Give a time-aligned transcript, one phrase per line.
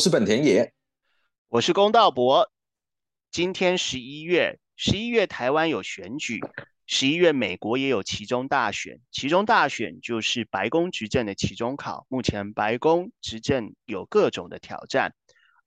[0.00, 0.72] 是本田野，
[1.48, 2.50] 我是公道博。
[3.30, 6.40] 今天十一月，十一月台湾有选举，
[6.86, 8.98] 十一月美国也有其中大选。
[9.10, 12.06] 其中大选就是白宫执政的期中考。
[12.08, 15.14] 目前白宫执政有各种的挑战，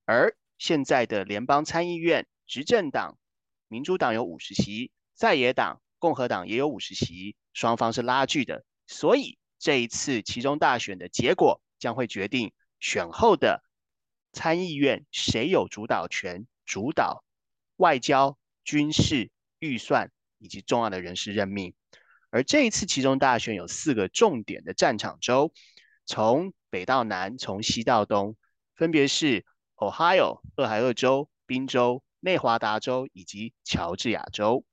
[0.05, 3.19] 而现在的联邦参议院执政党
[3.67, 8.65] 民主党有五十席，在野党共和党也有五十席，双方是拉锯的。
[8.87, 13.61] 所以这一次其中大选的结果将会决定选后的。
[14.33, 16.45] 参议院谁有主导权？
[16.65, 17.23] 主导
[17.77, 21.73] 外交、军事、预算以及重要的人事任命。
[22.29, 25.53] 而这一次其中大选有四个重点的战场州，
[26.05, 28.35] 从北到南，从西到东，
[28.73, 34.65] 分别是 Ohio 俄亥俄州、宾州、内华达州以及乔治亚州。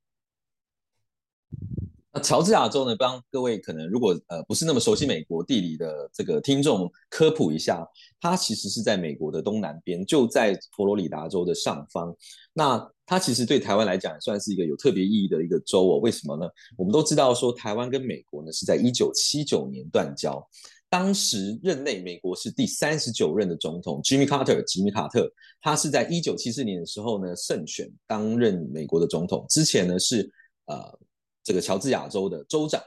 [2.13, 2.93] 那乔治亚州呢？
[2.93, 7.87] 帮各位可能如果呃不是那么熟悉美国地理的这个听众科普一下，
[8.19, 12.13] 它其实是在美国的东南边，就在佛罗里达州的上方。
[12.51, 15.99] 那它其实对台湾来讲算是一个有特别意义的一个州哦。
[15.99, 16.49] 为什么呢？
[16.77, 20.45] 我们都知道说台湾跟美国呢是在一九七九年断交，
[20.89, 25.31] 当时任内美国是第三十九任的总统 Jimmy Carter，吉米卡特，
[25.61, 30.29] 他是在一九七四年的时候呢胜选担任美国的总统，之前呢是
[30.65, 30.99] 呃。
[31.43, 32.81] 这个乔治亚州的州长，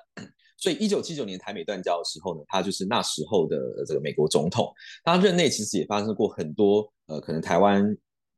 [0.57, 4.73] 所以一九七九年台美断交的时候呢，他就是那时候的这个美国总统。
[5.03, 7.97] 他任内其实也发生过很多呃，可能台湾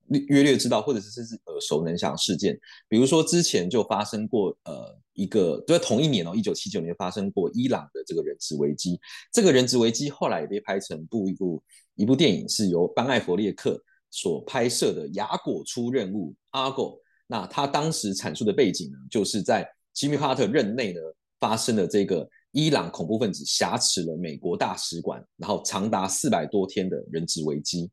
[0.08, 2.58] 略略知道，或者是甚至耳熟能详事件。
[2.88, 8.98] 比如说之前就发生过呃一个，就在同一年哦，一九七九年发生过伊朗的这个人质危机。
[9.32, 11.62] 这个人质危机后来也被拍成部一部
[11.96, 16.98] 一部电影，是由班艾弗列克所拍摄的《雅果出任务》阿果。
[17.26, 21.00] 那他当时阐述的背景呢，就是在吉米·哈特任内呢，
[21.40, 27.90] 发生了这个伊朗恐怖分子挟持了美国大使馆，然后长达四百多天的人质危机。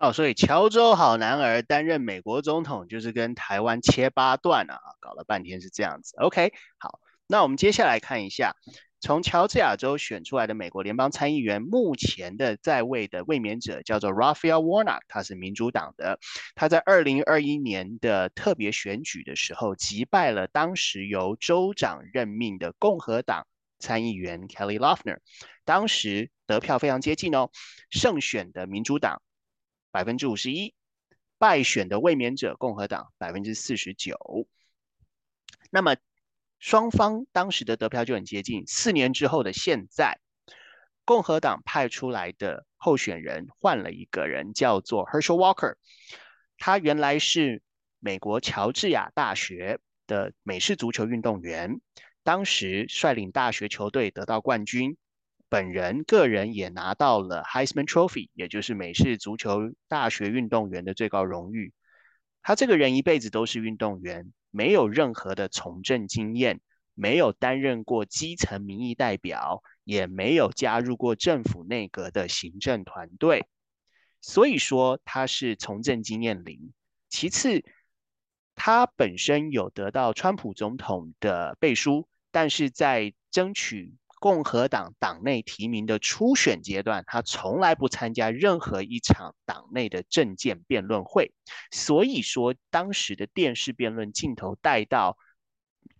[0.00, 4.76] 哦，所以乔州好男儿担任美国总统，就是跟台湾切八段啊！
[4.98, 6.16] 搞了半天是这样子。
[6.16, 8.56] OK，好，那我们接下来看一下。
[9.02, 16.18] 从乔治亚州选出来的美国联邦参议员，目前的在位的卫冕者叫做 Raphael Warnock，他是民主党的。
[16.54, 23.46] 他在二零二一年的特别选举的时候，击败了当时由州长任命的共和党
[23.78, 25.20] 参议员 Kelly Loeffler。
[25.64, 27.50] 当时得票非常接近哦，
[27.88, 29.22] 胜选的民主党
[29.90, 30.74] 百分之五十一，
[31.38, 34.46] 败选的卫冕者共和党百分之四十九。
[35.70, 35.96] 那么。
[36.60, 38.64] 双方当时的得票就很接近。
[38.66, 40.20] 四年之后的现在，
[41.06, 45.74] 共和党派出来的候选人换了一个人，叫做 Herschel Walker。
[46.58, 47.62] 他原来是
[47.98, 51.80] 美国乔治亚大学的美式足球运动员，
[52.22, 54.98] 当时率领大学球队得到冠军，
[55.48, 61.72] 本人个人也拿到了 Heisman Trophy，也就是美式足球大学运动员的最高荣誉。
[62.42, 64.30] 他这个人一辈子都是运动员。
[64.50, 66.60] 没有任何的从政经验，
[66.94, 73.46] 没有担任过基层民意代表，也没有加入过政府内阁的行政团队，
[74.20, 76.72] 所以说他是从政经验零。
[77.08, 77.64] 其次，
[78.54, 83.94] 他本身有得到川普总统的背书，但是在争取。
[84.20, 91.32] 共和党党内提名的初选阶段，他从来不参加任何一场党内的政见辩论会，
[91.72, 95.16] 所以说当时的电视辩论镜头带到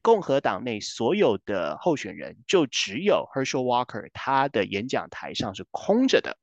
[0.02, 6.36] 共和党内所有的候选人，就只有 Herschel Walker，他的演讲台上是空着的。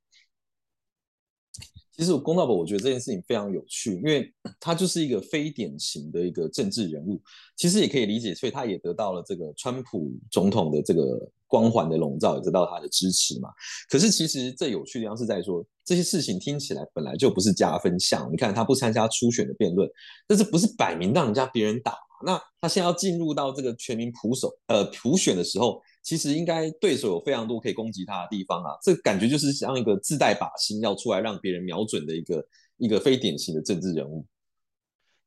[1.98, 4.32] 其实公道伯，我觉得这件事情非常有趣，因为
[4.62, 7.20] 他就是一个非典型的一个政治人物，
[7.56, 13.50] 其实也可以理解，所以他也得到了这个川普总统的这个光环的笼罩，也得到他的支持嘛。
[13.90, 18.30] 可是其实最有趣的地方是在说，这些事情听起来本来就不是加分项。
[18.32, 19.90] 你看他不参加初选的辩论，
[20.28, 21.96] 但是不是摆明让人家别人打？
[22.24, 25.82] 那他现在要进入到这个全民普手呃普选的时候。
[26.08, 34.26] 其实应该对手有非常多可以攻击他的地方啊，这感觉就是像一个自带靶心要出来让别人瞄准的一个一个非典型的政治人物。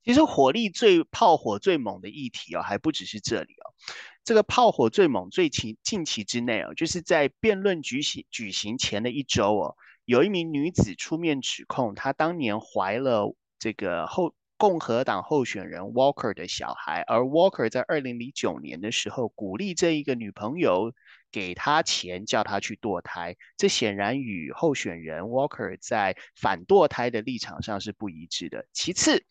[0.03, 3.77] 其实火力最炮火最猛的议题哦，还不只是这里哦，
[4.25, 14.33] 这个炮火最猛最近近期之内哦，就是在辩论举行举行前的一周哦，有一名女子出面指控她当年怀了这个后。
[14.61, 20.93] 共和党候选人 Walker 的小孩，而 Walker 在二零零九年的时候鼓励这一个女朋友
[21.33, 28.67] 给他钱，叫他去堕胎，这显然与候选人 Walker 在反堕胎的立场上是不一致的。
[28.75, 29.25] 其次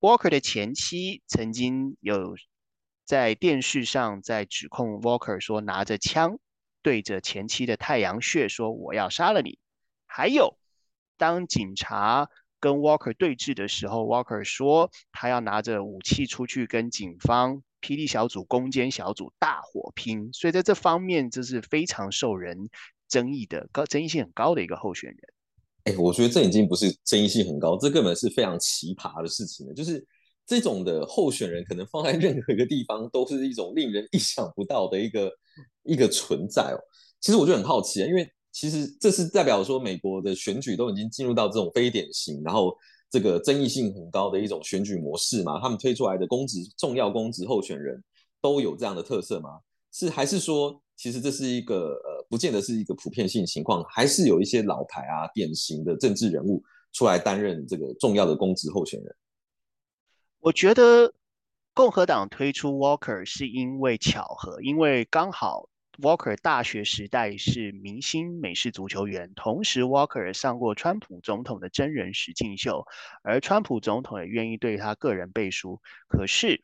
[0.00, 2.34] ，Walker 的前妻曾经有
[3.04, 6.38] 在电视上在指控 Walker 说拿着枪
[6.80, 9.58] 对着前妻的太阳穴说我要杀了你，
[10.06, 10.56] 还有。
[11.18, 12.30] 当警察
[12.66, 22.68] 跟 Walker 对峙的时候，Walker 说他要拿着武器出去跟警方、霹雳小组、攻坚小组大火拼，所以在这方面这是非常受人
[23.06, 25.18] 争议的、高争议性很高的一个候选人。
[25.84, 29.72] 哎，我觉得这已经不是争议性很高，这根本是非常奇葩的事情了。
[29.72, 30.04] 就是
[30.44, 35.30] 这种的候选人，可能放在任何一个地方，都是一种令人意想不到的一个
[35.84, 36.78] 一个存在哦。
[37.20, 42.74] 其实我就很好奇啊，因为其实这是代表说美国的选举都已经进入到这种非典型，然后
[43.10, 45.60] 这个争议性很高的一种选举模式嘛。
[45.60, 48.02] 他们推出来的公职重要公职候选人
[48.40, 49.60] 都有这样的特色吗？
[49.92, 50.80] 是还是说？
[50.96, 56.64] 其实这是一个呃，不见得是一个普遍性情况，还是有一些老牌啊、典型的政治人物
[56.94, 59.14] 出来担任这个重要的公职候选人。
[60.40, 61.12] 我觉得
[61.74, 72.86] 共和党推出 Walker 是因为巧合，因为刚好 Walker 大学时代是明星美式足球员，同时 Walker 上过川普总统的真人实境秀，
[73.22, 75.80] 而川普总统也愿意对他个人背书。
[76.08, 76.62] 可是。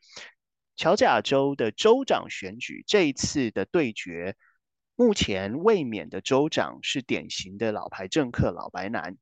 [0.75, 4.35] 乔治亚州的州长选举这一次的对决，
[4.95, 9.15] 目前卫冕的州长是典型的老牌政客老白男，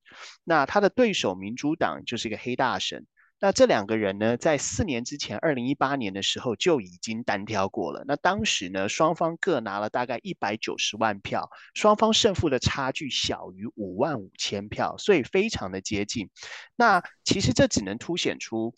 [0.46, 3.06] 那他的对手民主党就是一个黑大神。
[3.44, 8.06] 那这两个人呢，在四年之前，二零一八年的时候就已经单挑过了。
[8.08, 16.30] 那当时呢，双方各拿了大概一百九十万票，双方胜负的差距小于五万五千票，所以非常的接近。
[16.76, 18.76] 那其实这只能凸显出。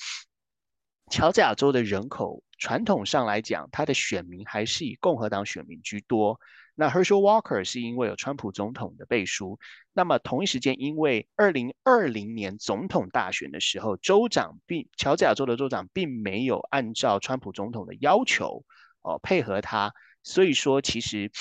[1.09, 6.39] 乔治亚州的人口传统上来讲，他的选民还是以共和党选民居多。
[6.75, 9.59] 那 Herschel Walker 是因为有川普总统的背书。
[9.91, 18.65] 那么同一时间，因为二零二零年总统大选的时候，州长并乔治亚州的州长并没有按照川普总统的要求
[19.03, 21.31] 哦配合他，所以说其实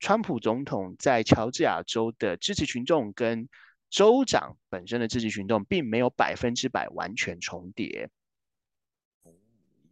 [0.00, 3.50] 川普总统在乔治亚州的支持群众跟
[3.90, 8.08] 州长本身的支持群众并没有百分之百完全重叠。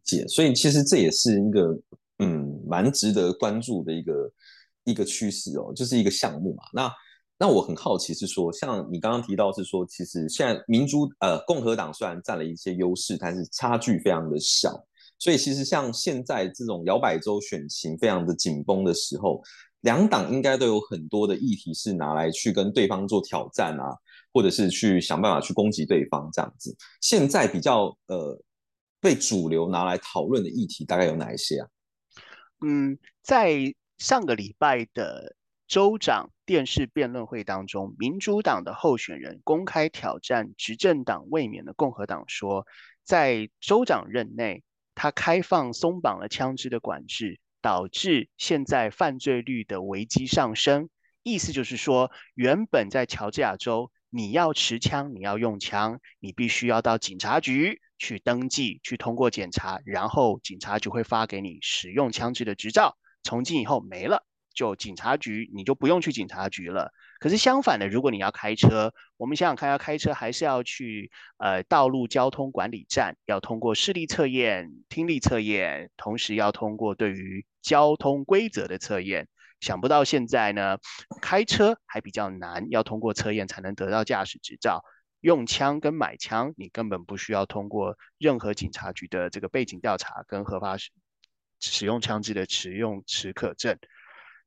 [0.05, 1.79] 解，所以其实这也是一个
[2.19, 4.33] 嗯蛮值得关注的一个
[4.85, 6.63] 一个趋势哦，就是一个项目嘛。
[6.73, 6.93] 那
[7.39, 14.73] 那我很好奇是说，像你刚刚提到是说，其实现在民主呃共和党虽然占了一些优势，但是差距非常的小。
[15.19, 19.43] 所以其实像现在这种摇摆州选情非常的紧绷的时候，
[19.81, 23.95] 两党应该都有很多的议题是拿来去跟对方做挑战啊，
[24.33, 26.77] 或者是去想办法去攻击对方这样子。
[27.01, 28.41] 现在比较呃。
[29.03, 31.69] 被主流拿来讨论的议题大概有哪一些啊？
[32.65, 35.35] 嗯，在上个礼拜的
[35.67, 42.65] 州长电视辩论会当中，民主党的候选人公开挑战执政党卫冕的共和党，说
[43.03, 44.63] 在州长任内，
[44.95, 50.89] 他开放松绑了枪支的管制，导致现在犯罪率的危机上升。
[51.25, 57.81] 意思就是说，原本在乔治亚州，你要持枪，你要用枪，你必须要到警察局。
[58.03, 62.97] 去登记，去通过检查，然后警察局会发给你使用枪支的执照。
[63.23, 66.91] 从今以后没了，就警察局你就不用去警察局了。
[67.21, 79.29] 可是相反的，如果你要开车，我们想想看，要开车还是要去呃道路交通管理站，要通过视力测验、听力测验，同时要通过对于交通规则的测验。
[79.61, 80.79] 想不到现在呢，
[81.21, 84.83] 开车还比较难，要通过测验才能得到驾驶执照。
[85.23, 90.77] 用枪跟买枪，你根本不需要通过任何警察局的这个背景调查跟合法
[91.61, 93.79] 使用枪支的持用持可证。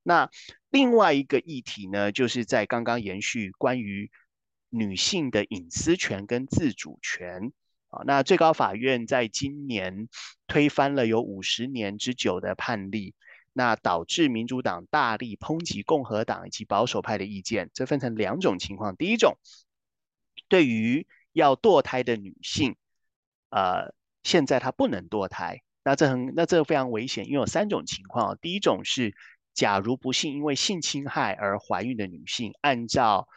[0.03, 0.29] 那
[0.69, 4.11] 另外一个议题呢，就是在刚刚延续关于
[4.69, 7.53] 女性的隐私权跟自主权
[7.87, 8.03] 啊。
[8.05, 10.09] 那最高法院在今年
[10.45, 13.15] 推翻了有五十年之久的判例，
[13.53, 17.71] 那导致民主党大力抨击共和党以及保守派的意见。
[17.73, 19.37] 这分成两种情况，第一种。
[20.47, 22.75] 对于要堕胎的女性，
[23.49, 28.37] 呃，现在她不能堕胎，那这很，那这非常危险，因为有三种情况。
[28.41, 29.15] 第一种是，
[29.53, 33.27] 假如不幸因为性侵害而怀孕的女性，按照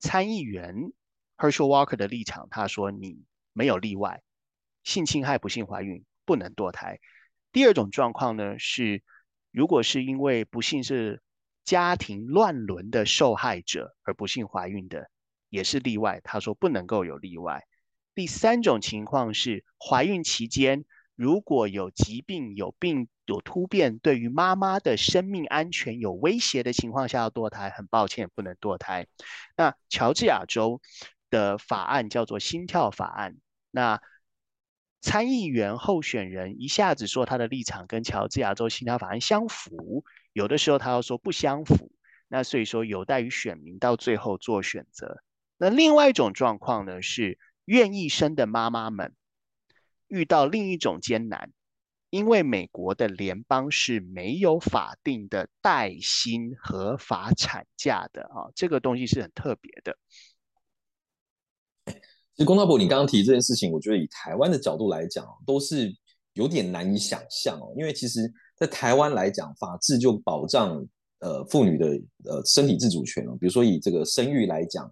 [0.00, 0.74] 参议员
[1.36, 4.22] Herschel Walker 的立场，他说你没有例外，
[4.82, 6.98] 性侵害不幸怀孕不能堕胎。
[7.52, 9.02] 第二种状况呢是，
[9.50, 11.22] 如果是因为不幸是
[11.64, 15.08] 家庭乱伦的受害者而不幸怀孕的。
[15.54, 17.64] 也是例外，他说不能够有例外。
[18.12, 20.84] 第三种情况是怀孕期间
[21.14, 29.06] 如果有疾病、有病、有突变，对于妈妈的生命安全有威胁的情况下要堕胎，很抱歉不能堕胎。
[29.56, 30.80] 那乔治亚州
[31.30, 33.36] 的法案叫做心跳法案。
[33.70, 34.02] 那
[35.00, 41.92] 参议员候选人一下子说他的立场跟乔治亚州心跳法案相符，有的时候他要说不相符。
[42.26, 45.22] 那所以说有待于选民到最后做选择。
[45.56, 49.14] 那另外一种状况呢，是愿意生的妈妈们
[50.08, 51.52] 遇到另一种艰难，
[52.10, 59.96] 因为美国的联邦是没有法定的带薪合法产假的啊，这个东西是很特别的。
[62.36, 65.94] 其实，龚大伯，你刚刚提这件事情，我觉得以台湾的角度来讲，都是
[66.32, 67.72] 有点难以想象哦。
[67.76, 70.84] 因为其实，在台湾来讲，法治就保障
[71.20, 71.86] 呃妇女的
[72.24, 73.36] 呃身体自主权哦。
[73.40, 74.90] 比如说以这个生育来讲，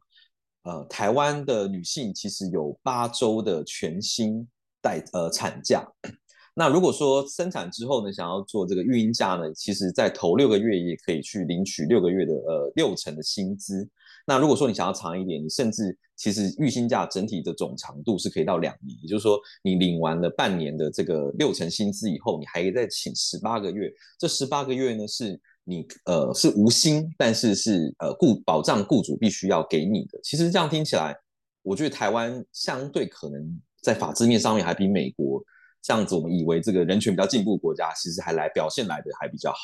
[0.62, 4.47] 呃，台湾的女性其实有八周的全薪
[4.81, 5.87] 带呃产假。
[6.54, 13.88] 那如果说生产之后呢，想要做这个育婴假呢，其实在头六个月也可以去领取六个月的呃六成的薪资。
[14.26, 23.90] 那如果说你想要长一点，你甚至其实育薪假整体的总长度是可以到两年，也就是说你领完了半年的这个六成薪资以后，你还可以再请十八个月。
[24.19, 30.21] 这十八个月呢，是你呃是无薪，但是是呃雇保障雇主必须要给你的。
[30.23, 31.16] 其实这样听起来，
[31.62, 35.42] 我觉得台湾相对可能在法制面上面还比美国
[35.81, 39.59] 这样子，我们以为这个人权比较进步国家，其实还来表现来的还比较好。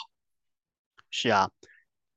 [1.10, 1.50] 是啊。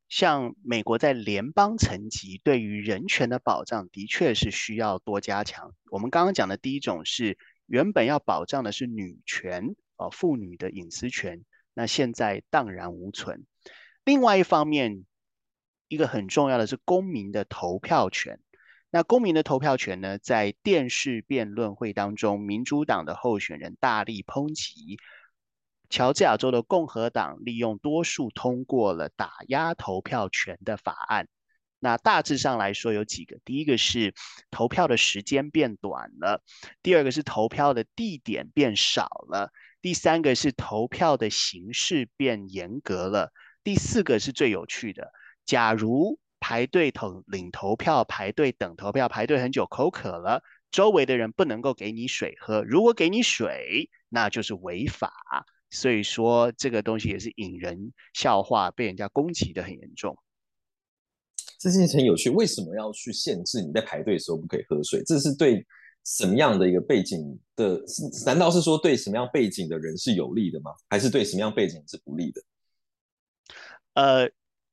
[0.09, 5.73] 像美国在联邦层级对于人权的保障，的确是需要多加强。
[5.89, 13.45] 我们刚刚讲的第一种是原本要保障的是女权啊，妇女的隐私权，那现在荡然无存。
[14.03, 15.05] 另外一方面，
[15.87, 18.39] 一个很重要的是公民的投票权。
[18.89, 24.97] 那公民的投票权呢，在电视辩论会当中，民主党的候选人大力抨击。
[25.89, 31.27] 乔治亚州的共和党利用多数通过了打压投票权的法案。
[31.79, 34.13] 那大致上来说有几个：第一个是
[34.51, 36.41] 投票的时间变短了；
[36.81, 43.31] 第二个是投票的地点变少了；第三个是投票的形式变严格了；
[43.63, 45.11] 第四个是最有趣的：
[45.45, 50.41] 假如排队投领投票、排队等投票、排队很久口渴了，
[50.71, 52.63] 周围的人不能够给你水喝。
[52.63, 55.11] 如果给你水，那就是违法。
[55.69, 60.17] 所以说这个东西也是引人笑话，被人家攻击的很严重。
[61.59, 65.03] 这件事很有趣，为什么要去限制你在排队的时候不可以喝水？
[65.05, 65.65] 这是对
[66.03, 67.79] 什么样的一个背景的？
[68.25, 70.71] 难道是说对什么样背景的人是有利的吗？
[70.89, 72.41] 还是对什么样背景是不利的？
[73.95, 74.29] 呃，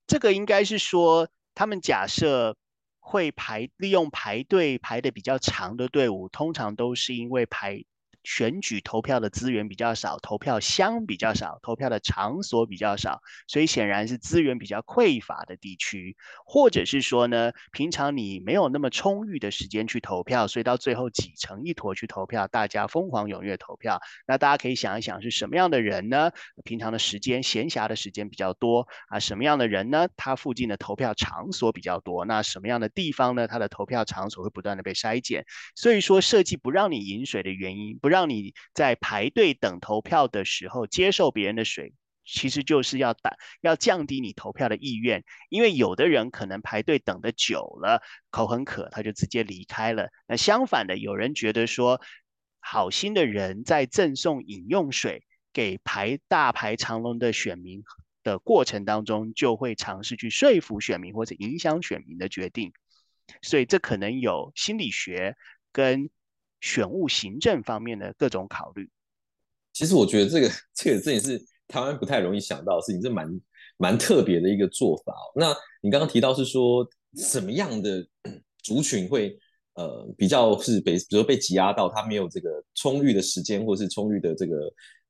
[0.06, 2.56] 这个应该是说，他们假设
[3.00, 7.84] 会排利用排队排的比较长的队伍，通常都是因为排。
[8.24, 24.00] 选举投票的资源比较少，投票箱比较少，投票的场所比较少，所以显然是资源比较匮乏的地区，或者是说呢，平常你没有那么充裕的时间去投票，所以到最后挤成一坨去投票，大家疯狂踊跃投票。
[24.26, 26.30] 那大家可以想一想，是什么样的人呢？
[26.64, 29.18] 平常的时间闲暇的时间比较多啊？
[29.18, 30.08] 什么样的人呢？
[30.16, 32.24] 他附近的投票场所比较多？
[32.24, 33.48] 那什么样的地方呢？
[33.48, 35.44] 他的投票场所会不断的被筛减。
[35.74, 38.28] 所以说，设计不让你饮水的原因，让。
[38.28, 41.94] 你在排队等投票的时候接受别人的水，
[42.26, 50.10] 其实就是要打要降低你投票的意愿，因为有的人可能排队等的久了，口很渴，他就直接离开了。
[50.26, 52.02] 那相反的，有人觉得说，
[52.60, 55.24] 好心的人在赠送饮用水
[55.54, 57.82] 给排大排长龙的选民
[58.22, 62.74] 的过程当中，就会尝试去说服选民或者影响选民的决定，
[63.40, 65.34] 所以这可能有心理学
[65.72, 66.10] 跟。
[66.60, 68.90] 选务行政方面的各种考虑，
[69.72, 71.38] 其实我觉得这个这个这也是
[71.68, 73.40] 台湾不太容易想到的事情，这蛮
[73.76, 75.14] 蛮特别的一个做法。
[75.36, 76.84] 那你刚刚提到是说
[77.14, 78.04] 什么样的
[78.64, 79.38] 族群会
[79.74, 84.56] 呃比较是被比如说被挤压到他没有这个充裕的时间或是充裕的这个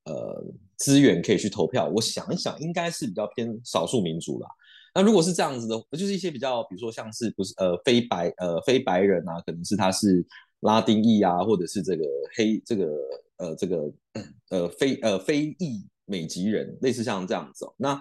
[0.05, 0.45] 呃
[0.77, 1.89] 资源可以去投票？
[1.89, 4.49] 我想一想，应该是比较偏少数民族啦。
[4.95, 10.27] 那如果是这样子的，就是一些比较比如说像是不是呃非白呃非白人啊，可能是他是。
[10.61, 12.87] 拉丁裔啊，或者是这个黑这个
[13.37, 13.93] 呃这个
[14.51, 17.67] 呃非呃非裔美籍人，类似像这样子。
[17.77, 18.01] 那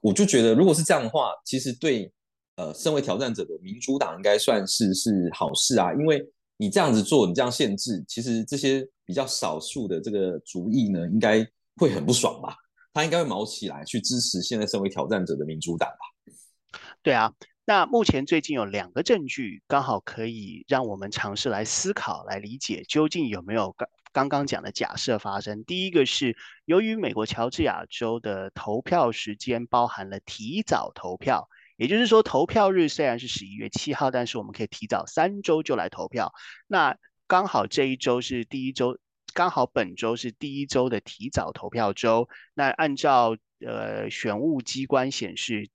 [0.00, 2.12] 我就觉得，如果是这样的话，其实对
[2.56, 6.22] 呃身为挑战者的民主党应该算是是好事啊，因为
[6.56, 11.46] 你这样子做，你这样限制，其实这些比较少数的这个族裔呢，应该
[11.76, 12.56] 会很不爽吧？
[12.92, 16.78] 他应该会毛起来去支持现在身为挑战者的民主党吧？
[17.02, 17.32] 对啊。
[17.66, 25.64] 那目前最近有两个证据，刚好可以让我们尝试来思考、来理解，究竟有没有刚刚刚讲的假设发生。
[25.64, 36.34] 第一个是，由于美国乔治亚州的投票时间包含了提早投票，也就是说，投票日虽然是十一月七号，但是我们可以提早三周就来投票。
[36.66, 38.98] 那刚好这一周是第一周，
[39.32, 42.28] 刚好本周是第一周的提早投票周。
[42.52, 45.70] 那按照呃选务机关显示，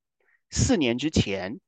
[0.51, 1.59] 四年之前。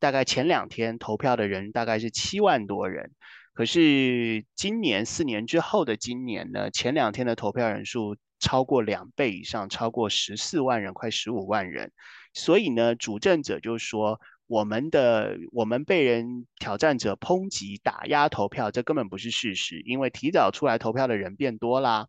[0.00, 3.12] 大概前两天投票的人大概是七万多人，
[3.52, 11.92] 可是今年四年之后的今年呢，前两天的投票人数超过两倍以上，超过十四万人，快十五万人。
[12.32, 22.08] 所以呢，主政者就说，我们的我们被人挑战者抨击打压投票，这根本不是事实，因为提早出来投票的人变多啦。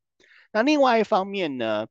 [0.54, 1.88] 那另外一方面呢？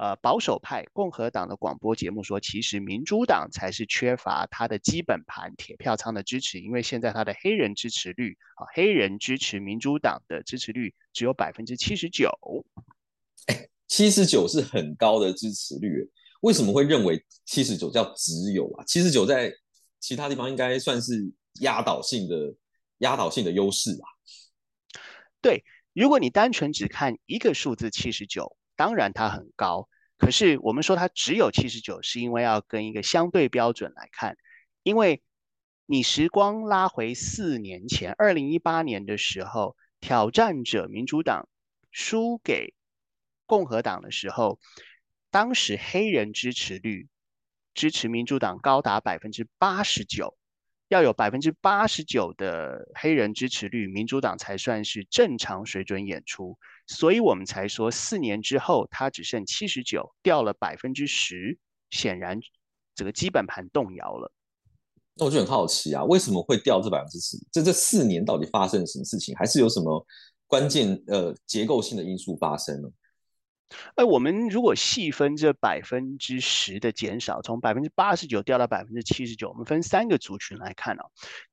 [0.00, 12.30] 呃，保守派共和党的广播节目说，其实民主党才是缺乏他的基本盘铁票仓的支持，因为现在他的黑人支持率啊，黑人支持民主党的支持率只有百分之七十九。
[13.48, 18.84] 哎，七十九是很高的支持率，为什么会认为七十九叫只有啊？
[18.86, 19.52] 七十九在
[19.98, 21.30] 其他地方应该算是
[21.60, 22.54] 压倒性的
[23.00, 24.08] 压倒性的优势吧？
[25.42, 28.56] 对，如果你单纯只看一个数字七十九。
[28.80, 34.38] 当然它很高，可是我们说它只有七十九，是因为要跟一个相对标准来看。
[34.82, 35.22] 因为
[35.84, 41.46] 你时光拉回四年前，二零一八年的时候，挑战者民主党
[41.90, 42.72] 输给
[43.44, 44.58] 共和党的时候，
[45.30, 47.06] 当时黑人支持率
[47.74, 50.38] 支持民主党高达百分之八十九。
[50.88, 56.58] 要有百分之八十九的黑人支持率，民主党才算是正常水准演出，
[56.92, 61.56] 所以我们才说四年之后它只剩七十九，掉了百分之十，
[61.90, 62.40] 显然
[62.96, 64.32] 这个基本盘动摇了。
[65.14, 67.38] 那我就很好奇啊，为什么会掉这百分之十？
[67.52, 69.36] 这这四年到底发生了什么事情？
[69.36, 70.04] 还是有什么
[70.48, 72.88] 关键呃结构性的因素发生呢？
[73.94, 81.04] 哎，我们如果细分这百分之十的减少，从百分之八十九掉到百分之七十九，我们分三个族群来看哦。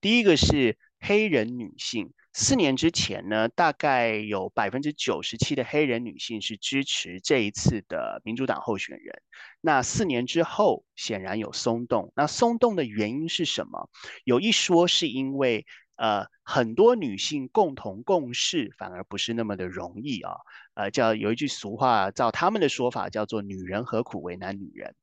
[0.02, 9.24] 第一个是黑人女性，四年之前呢，大概有百分之九十七的黑人女性是支持这一次的民主党候选人。
[9.60, 12.14] 那四年之后，显然有松动。
[12.16, 13.90] 那松动的原因是什么？
[14.24, 15.66] 有一说是因为。
[16.00, 20.32] 呃，很多女性共同共事反而不是那么的容易啊。
[20.76, 24.94] 呃，叫有一句俗话，照他们的说法叫做“女人何苦为难女人”。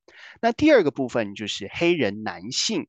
[0.41, 2.87] 那第二个部分就是黑人男性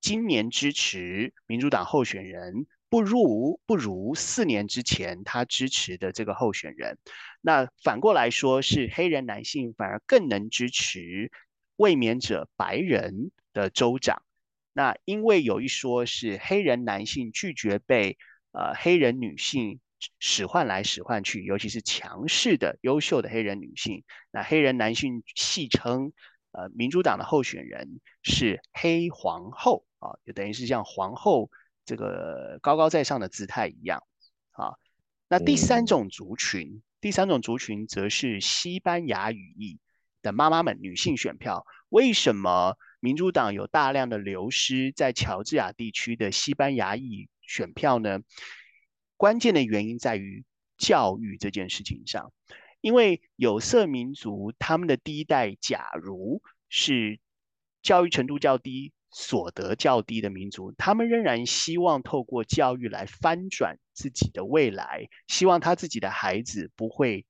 [0.00, 6.98] 今年支持民主党候选人不如不如四年之前他支持的这个候选人。
[7.40, 11.30] 那反过来说，是黑人男性反而更能支持
[11.76, 14.22] 卫冕者白人的州长。
[14.72, 18.18] 那因为有一说是黑人男性拒绝被
[18.52, 19.80] 呃黑人女性
[20.18, 24.04] 使唤来使唤去，尤其是强势的优秀的黑人女性。
[24.30, 26.12] 那黑人男性戏称
[26.52, 31.50] 呃民主党的候选人是黑皇后啊，就等于是像皇后
[31.86, 34.02] 这个高高在上的姿态一样
[34.50, 34.74] 啊。
[35.28, 39.78] 那第三种族群，第三种族群则是西班牙语裔
[40.20, 42.76] 的妈妈们，女性选票为什么？
[42.98, 48.20] 民主党有大量的流失在乔治亚地区的西班牙裔选票呢，
[49.16, 50.44] 关键的原因在于
[50.76, 52.32] 教育这件事情上，
[52.80, 57.20] 因为有色民族他们的第一代，假如是
[57.82, 67.24] 教育程度较低、所得较低的民族，他们仍然希望透过教育来翻转自己的未来，希望他自己的孩子不会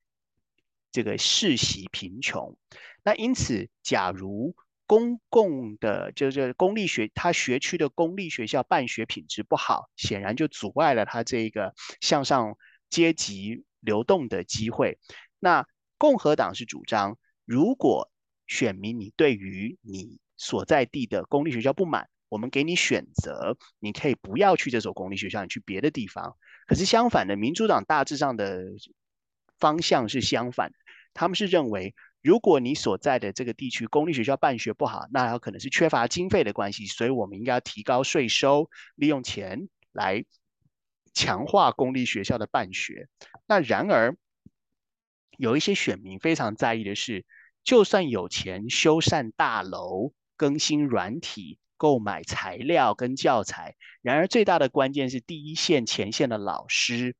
[0.91, 2.59] 这个世袭贫穷。
[3.05, 12.59] 那因此，假如公共的，就是公立学，他学区的公立学校办学品质不好，显然就阻碍了他这个向上
[12.91, 14.99] 阶级流动的机会。
[15.39, 15.65] 那
[15.99, 18.11] 共和党是主张，如果
[18.49, 26.37] 选民你对于你所在地的公立学校不满，我们给你选择，你可以不要去这所公立学校，你去别的地方。
[26.67, 28.65] 可是相反的，民主党大致上的
[29.59, 30.73] 方向是相反，
[31.15, 31.95] 他们是认为。
[32.23, 40.25] 如果你所在的这个地区公立学校办学不好，那有可能是缺乏经费的关系，所以我们应该要提高税收，利用钱来
[41.15, 43.07] 强化公立学校的办学。
[43.47, 44.17] 那然而，
[45.39, 47.25] 有一些选民非常在意的是，
[47.63, 57.17] 就算有钱修缮大楼、更新软体、购买材料跟教材，然而最大的关键是第一线前线的老师。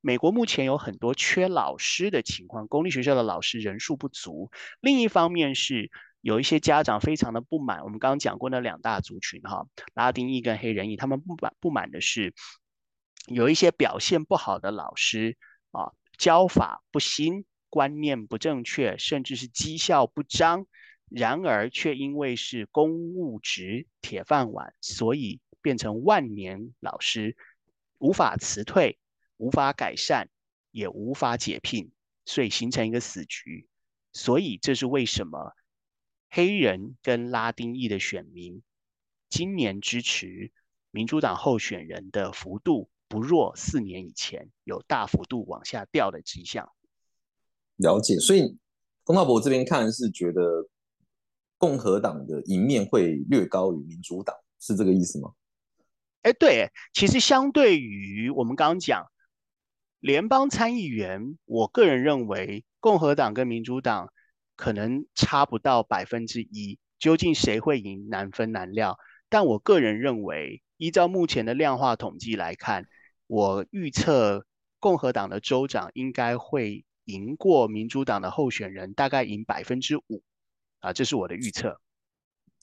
[0.00, 4.50] 美国目前有很多缺老师的情况，公立学校的老师人数不足。
[4.80, 5.90] 另一方面是
[6.20, 7.82] 有一些家长非常的不满。
[7.84, 12.34] 我们刚刚讲过那两大族群哈，拉丁裔跟黑人裔，他们不满不满的是
[13.28, 15.38] 有一些表现不好的老师
[15.70, 20.66] 啊，教法不新，观念不正确，甚至是绩效不彰。
[21.14, 27.36] 然而却因为是公务职铁饭碗，所以变成万年老师，
[27.98, 28.98] 无法辞退。
[29.36, 30.28] 无法改善，
[30.70, 31.90] 也无法解聘，
[32.24, 33.66] 所以形成一个死局。
[34.12, 35.54] 所以这是为什么
[36.30, 38.62] 黑人跟拉丁裔的选民
[39.28, 40.52] 今年支持
[40.92, 46.70] 民主党候选人的幅度不弱四年以前，有大幅度往下掉的迹象。
[47.76, 48.56] 了解，所以
[49.02, 50.68] 龚道博这边看是觉得
[51.64, 55.32] 共和党的赢面会略高于民主党，是这个意思吗？
[56.20, 59.06] 哎，对，其实相对于我们刚刚讲
[59.98, 64.12] 联邦参议员，我个人认为共和党跟民主党
[64.56, 68.98] 可能差不到百分之一，究竟谁会赢难分难料。
[69.30, 72.84] 但我个人认为，依照目前的量化统计来看，
[73.26, 74.44] 我预测
[74.80, 76.84] 共和党的州长应该会。
[77.06, 80.22] 赢过民主党的候选人大概赢百分之五
[80.84, 81.74] 啊，这是我的预测。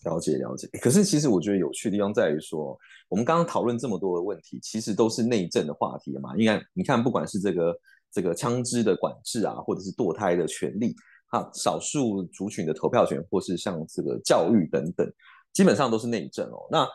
[0.03, 6.35] 了解了解，可是其实我觉得有趣的地方在于说，我们刚刚讨论这么多的问题，其实都是内政的话题嘛。
[6.37, 7.75] 应该你看，不管是这个
[8.11, 10.95] 这个枪支的管制啊，或者是堕胎的权利，
[11.27, 15.11] 哈，少数族群的投票权，或是像这个教育等等，
[15.53, 16.67] 基本上都是内政哦。
[16.71, 16.87] 那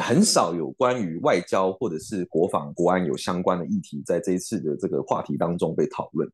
[0.00, 6.30] 很少有关于外交或者是国防国安有相关的议题，在这一次的这个话题当中被讨论。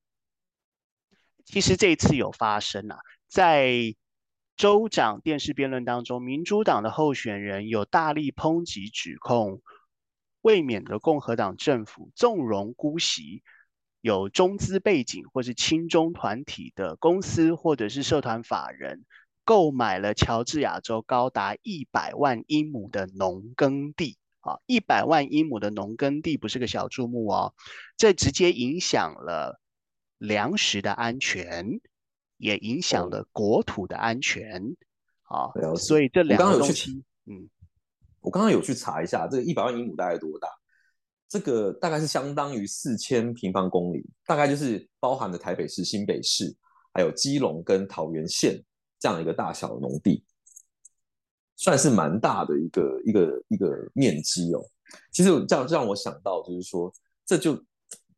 [1.46, 2.98] 其实这一次有发生啊，
[3.30, 3.72] 在
[4.58, 9.62] 州长电视辩论当中，民主党的候选人有大力抨击指控，
[10.40, 13.44] 卫冕的共和党政府纵容姑息
[14.00, 19.04] 有中资背景或是亲中团体的公司或者是社团法人，
[19.44, 27.54] 购买了乔治亚州高达一百万英亩的农耕地啊，一百万英亩的农耕地不是个小数目哦，
[27.96, 29.60] 这直接影响了。
[30.18, 31.80] 粮食的安全
[32.38, 34.62] 也影响了国土的安全，
[35.24, 37.48] 啊，所以这两个东西，嗯，
[38.20, 40.48] 我刚刚有去查一下，这个一百万英亩大概多大？
[41.28, 46.56] 这个大概是相当于四千平方公里，大概就是包含了台北市、新北市，
[46.94, 48.58] 还有基隆跟桃园县
[48.98, 50.24] 这样一个大小的农地，
[51.56, 54.62] 算是蛮大的一个一个一个面积哦。
[55.12, 56.92] 其实这样让我想到，就是说
[57.26, 57.62] 这就。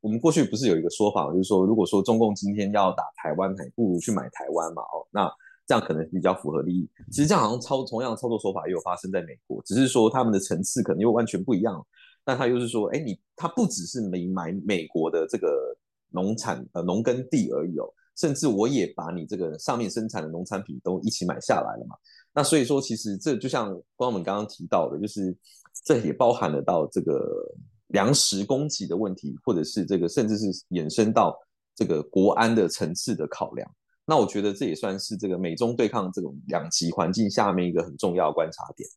[0.01, 4.81] 我们过去不是有一个说法，就是说，如果说中共今天要打台湾，还不如去买台湾嘛？
[4.83, 5.31] 哦，那
[5.67, 6.89] 这样可能比较符合利益。
[7.11, 11.87] 其实这样好像操同样的操作手法也有发生在美国，只是说他们的层次可能又完全不一样。
[12.25, 15.77] 但他又是说，哎，你他不只是没买美国的这个
[16.09, 17.85] 农产呃农耕地而已哦，
[18.17, 21.95] 甚至我也把你这个上面生产的农产品都一起买下来了嘛。
[22.33, 25.37] 那所以说，其实这就像光们刚刚提到的，就是
[25.85, 27.55] 这也包含了到这个。
[27.91, 31.39] 粮食供给的问题，或者是这个，甚至是衍生到
[31.77, 33.71] 这个国安的层次的考量，
[34.05, 38.89] 那我觉得这也算是这个美中对抗这种两极环境下面一个很重要的观察点。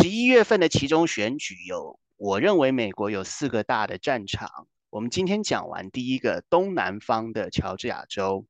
[0.00, 1.98] 十一月份的其中选举有。
[2.16, 4.68] 我认为美国有四个大的战场。
[4.90, 8.46] 我们今天讲完第一个东南方的乔治亚州。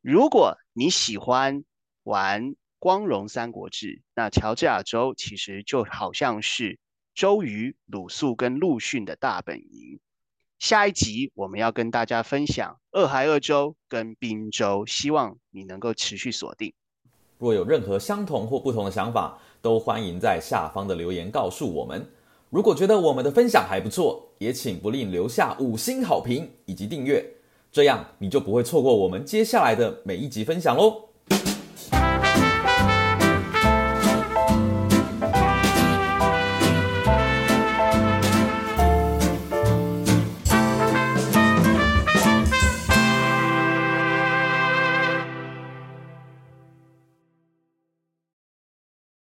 [0.00, 1.62] 如果你喜欢
[2.04, 6.78] 玩光荣三国志，那乔治亚州其实就好像是
[7.14, 10.00] 周瑜、鲁肃跟陆逊的大本营。
[10.58, 16.72] 下一集我们要跟大家分享俄亥俄州跟宾州，希望你能够持续锁定。
[17.38, 22.04] 若有任何相同或不同的想法，都欢迎在下方的留言告诉我们。
[22.50, 27.24] 如果觉得我们的分享还不错，也请不吝留下五星好评以及订阅，
[27.70, 31.11] 这样你就不会错过我们接下来的每一集分享喽。